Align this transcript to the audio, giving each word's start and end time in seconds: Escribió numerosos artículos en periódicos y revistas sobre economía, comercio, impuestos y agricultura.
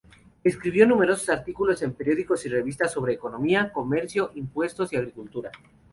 Escribió 0.43 0.87
numerosos 0.87 1.29
artículos 1.29 1.79
en 1.83 1.93
periódicos 1.93 2.43
y 2.47 2.49
revistas 2.49 2.91
sobre 2.91 3.13
economía, 3.13 3.71
comercio, 3.71 4.31
impuestos 4.33 4.91
y 4.93 4.95
agricultura. 4.95 5.51